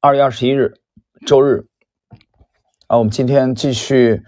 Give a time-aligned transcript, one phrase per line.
[0.00, 0.74] 二月二十一日，
[1.26, 1.66] 周日。
[2.86, 4.22] 啊，我们今天继续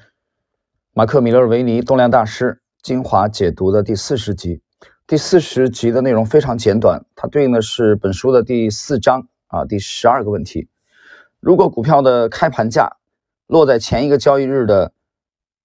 [0.92, 4.62] 马克·米勒维尼动量大师精华解读的第四十集。
[5.06, 10.68] 第四十集的内容非常简短，它对应的是本书的第四章啊第十二个问题。
[11.38, 12.96] 如果股票的开盘价
[13.46, 14.92] 落在前一个交易日的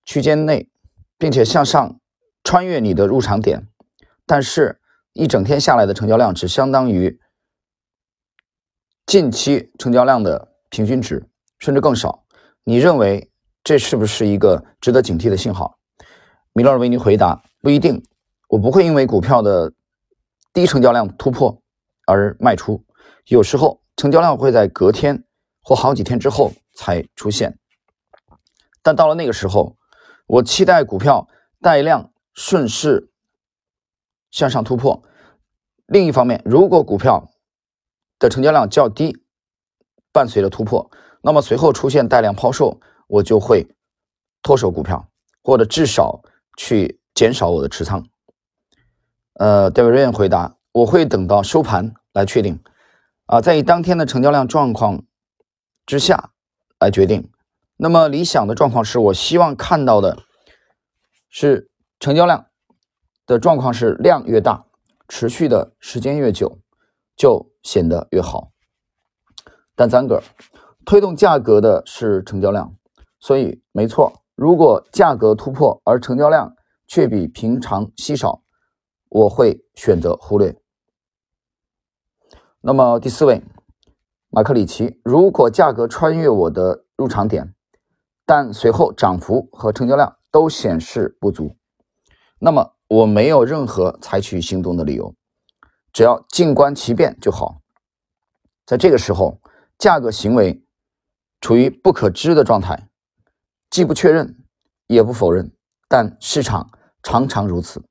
[0.05, 0.69] 区间内，
[1.17, 1.99] 并且向上
[2.43, 3.67] 穿越你的入场点，
[4.25, 4.79] 但是
[5.13, 7.19] 一整天下来的成交量只相当于
[9.05, 11.27] 近期成交量的平均值，
[11.59, 12.23] 甚至更少。
[12.63, 13.29] 你认为
[13.63, 15.77] 这是不是一个值得警惕的信号？
[16.53, 18.03] 米勒尔维尼回答：不一定，
[18.47, 19.73] 我不会因为股票的
[20.53, 21.61] 低成交量突破
[22.07, 22.83] 而卖出。
[23.25, 25.23] 有时候成交量会在隔天
[25.61, 27.57] 或好几天之后才出现，
[28.81, 29.75] 但到了那个时候，
[30.27, 31.27] 我期待股票
[31.61, 33.09] 带量顺势
[34.31, 35.03] 向上突破。
[35.85, 37.29] 另一方面，如果股票
[38.23, 39.17] 的成交量较低，
[40.13, 40.89] 伴随着突破，
[41.21, 43.67] 那么随后出现带量抛售，我就会
[44.41, 45.09] 脱手股票，
[45.43, 46.21] 或者至少
[46.55, 48.07] 去减少我的持仓。
[49.33, 52.63] 呃，Davidian 回答：我会等到收盘来确定，
[53.25, 55.03] 啊，在以当天的成交量状况
[55.85, 56.31] 之下
[56.79, 57.29] 来决定。
[57.75, 60.19] 那么理想的状况是我希望看到的
[61.27, 61.69] 是
[61.99, 62.45] 成交量
[63.25, 64.65] 的状况是量越大，
[65.09, 66.59] 持续的时间越久，
[67.17, 68.51] 就显得越好。
[69.75, 70.21] 但三个
[70.85, 72.75] 推动价格的是成交量，
[73.19, 74.13] 所以没错。
[74.35, 76.55] 如果价格突破而成交量
[76.87, 78.43] 却比平常稀少，
[79.09, 80.55] 我会选择忽略。
[82.61, 83.41] 那么第四位，
[84.29, 87.53] 马克里奇，如果价格穿越我的入场点，
[88.25, 91.55] 但随后涨幅和成交量都显示不足，
[92.39, 95.13] 那么我没有任何采取行动的理由，
[95.93, 97.61] 只要静观其变就好。
[98.65, 99.39] 在这个时候。
[99.79, 100.63] 价格行为
[101.41, 102.87] 处于不可知的状态，
[103.69, 104.37] 既不确认，
[104.87, 105.51] 也不否认，
[105.89, 106.69] 但市场
[107.01, 107.83] 常常如此。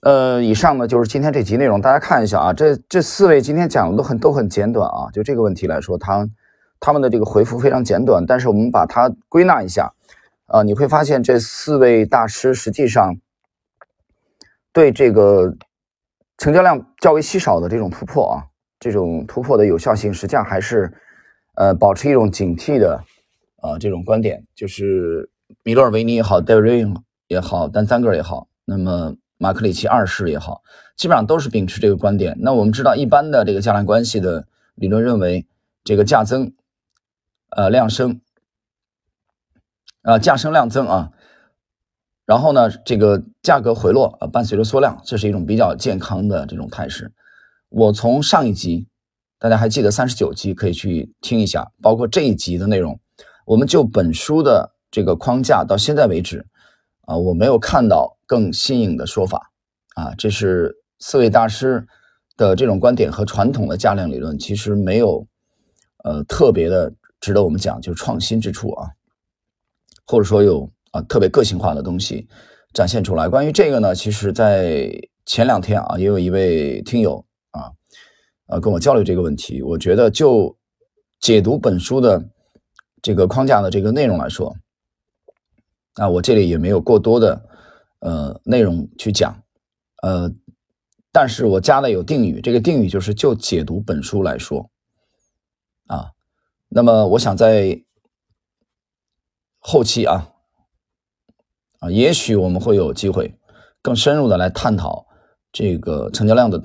[0.00, 6.28] 呃，以上呢就是今天这集内容，大家看一下啊，这这四位今天讲的都很都很简短啊，就这个问题来说，他
[6.78, 9.92] 他们的这个回复非常简短，但是我们把它归纳一下，
[10.46, 13.16] 啊，你会发现这四位大师实际上
[14.72, 15.56] 对这个
[16.38, 18.48] 成交量较为稀少的这种突破啊。
[18.80, 20.92] 这种突破的有效性，实际上还是，
[21.56, 23.02] 呃，保持一种警惕的，
[23.60, 25.28] 啊，这种观点，就是
[25.64, 26.86] 米勒尔维尼也好，戴瑞
[27.26, 30.62] 也好，丹三个也好，那么马克里奇二世也好，
[30.94, 32.36] 基本上都是秉持这个观点。
[32.38, 35.44] 那我们知道，一般的这个价量关系的理论认为，
[35.82, 36.52] 这个价增，
[37.48, 38.20] 呃，量升，
[40.02, 41.10] 啊，价升量增啊，
[42.28, 47.10] 然后呢，这个价格回落，啊，伴随着缩量，这是一种比较健康的这种态势。
[47.70, 48.86] 我从上一集，
[49.38, 53.00] 大家还记得三十九集，可以去听一下，包括这一集的内容。
[53.46, 56.46] 我们就本书的这个框架到现在为止，
[57.06, 59.50] 啊，我没有看到更新颖的说法，
[59.94, 61.86] 啊，这是四位大师
[62.36, 65.26] 的这种观点和传统的价量理论其实没有，
[66.04, 68.90] 呃，特别的值得我们讲，就创新之处啊，
[70.06, 72.28] 或者说有啊特别个性化的东西
[72.72, 73.28] 展现出来。
[73.28, 74.90] 关于这个呢，其实在
[75.26, 77.72] 前两天啊，也有一位听友啊。
[78.46, 80.56] 呃，跟我交流这个问题，我觉得就
[81.20, 82.30] 解读本书的
[83.02, 84.56] 这个框架的这个内容来说，
[85.96, 87.44] 啊，我这里也没有过多的
[87.98, 89.42] 呃内容去讲，
[90.02, 90.32] 呃，
[91.12, 94.70] 但是我加了有定语，这个定语就是就解读本书来说，
[95.88, 96.12] 啊，
[96.70, 97.84] 那么我想在
[99.58, 100.32] 后期啊，
[101.78, 103.34] 啊，也许我们会有机会
[103.82, 105.06] 更深入的来探讨
[105.52, 106.62] 这个成交量的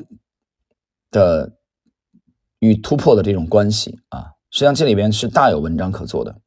[1.12, 1.54] 的。
[2.60, 6.38] 与突破的这种关系啊，实际上这里边是大有文章可做的。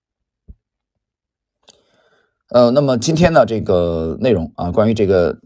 [2.49, 5.39] 呃，那么今天的这个内容啊，关于这个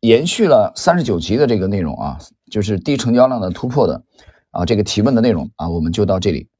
[0.00, 2.18] 延续了三十九集的这个内容啊，
[2.50, 4.04] 就是低成交量的突破的
[4.50, 6.50] 啊，这个提问的内容啊，我们就到这里。